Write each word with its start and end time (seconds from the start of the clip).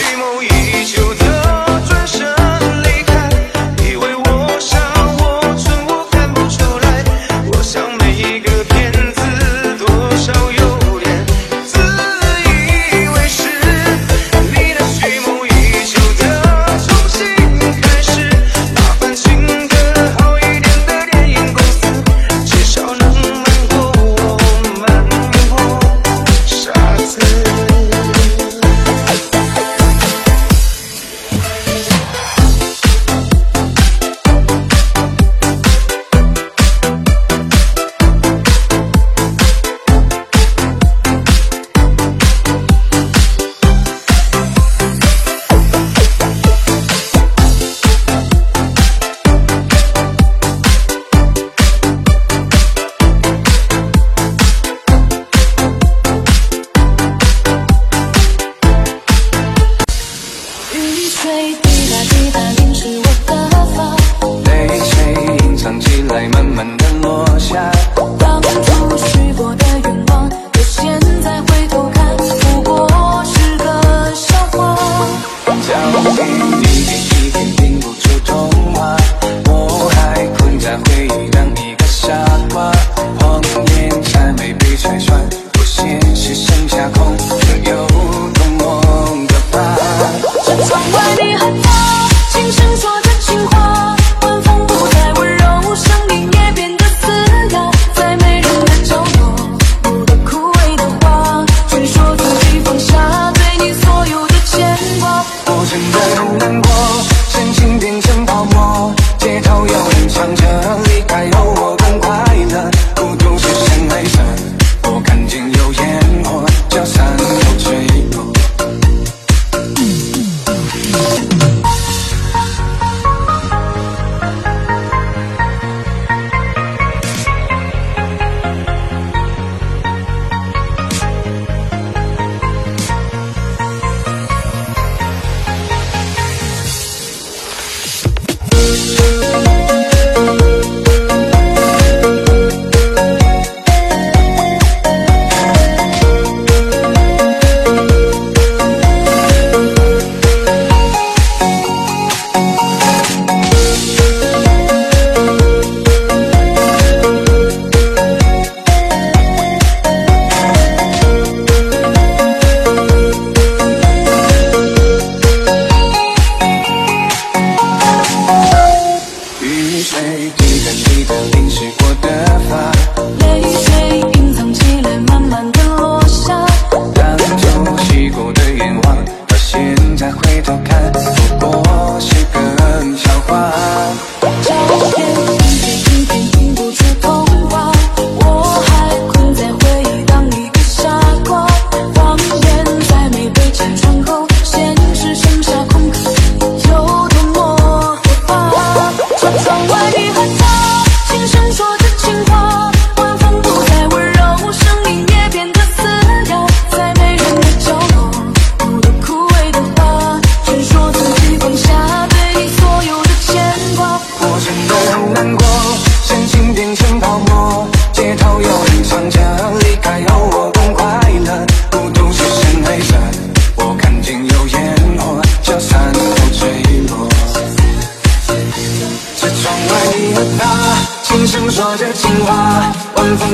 Zimą 0.00 0.59
say 61.30 61.69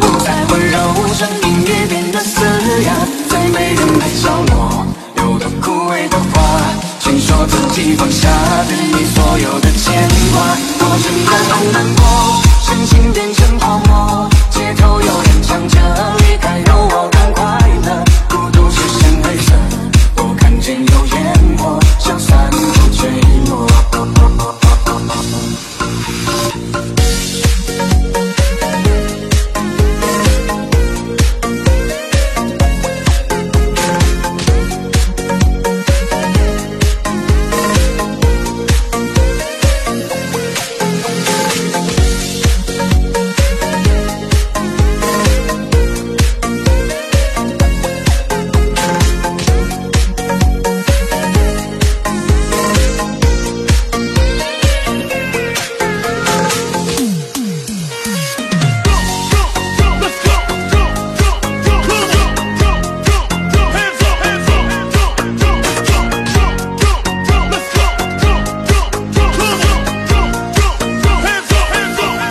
Okay. 0.00 0.47